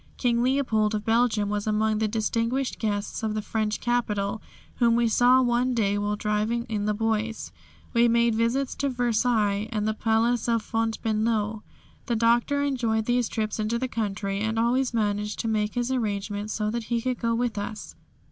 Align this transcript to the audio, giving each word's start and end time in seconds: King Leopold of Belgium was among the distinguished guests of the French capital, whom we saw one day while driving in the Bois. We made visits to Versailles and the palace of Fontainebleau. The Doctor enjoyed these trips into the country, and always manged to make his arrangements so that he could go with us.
King 0.17 0.41
Leopold 0.41 0.95
of 0.95 1.05
Belgium 1.05 1.47
was 1.49 1.67
among 1.67 1.99
the 1.99 2.07
distinguished 2.07 2.79
guests 2.79 3.21
of 3.21 3.35
the 3.35 3.41
French 3.43 3.79
capital, 3.79 4.41
whom 4.77 4.95
we 4.95 5.07
saw 5.07 5.43
one 5.43 5.75
day 5.75 5.95
while 5.95 6.15
driving 6.15 6.63
in 6.63 6.85
the 6.85 6.93
Bois. 6.95 7.51
We 7.93 8.07
made 8.07 8.33
visits 8.33 8.73
to 8.77 8.89
Versailles 8.89 9.69
and 9.71 9.87
the 9.87 9.93
palace 9.93 10.49
of 10.49 10.63
Fontainebleau. 10.63 11.61
The 12.07 12.15
Doctor 12.15 12.63
enjoyed 12.63 13.05
these 13.05 13.29
trips 13.29 13.59
into 13.59 13.77
the 13.77 13.87
country, 13.87 14.39
and 14.39 14.57
always 14.57 14.89
manged 14.89 15.35
to 15.35 15.47
make 15.47 15.75
his 15.75 15.91
arrangements 15.91 16.51
so 16.51 16.71
that 16.71 16.85
he 16.85 16.99
could 17.03 17.19
go 17.19 17.35
with 17.35 17.59
us. 17.59 17.93